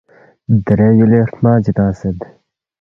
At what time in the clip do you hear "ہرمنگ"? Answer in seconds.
1.25-1.61